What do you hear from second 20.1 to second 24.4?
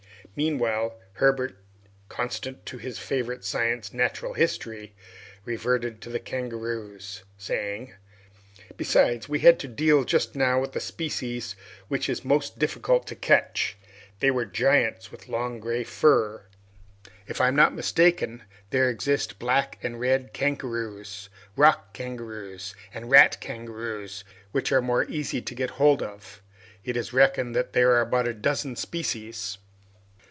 kangaroos, rock kangaroos, and rat kangaroos,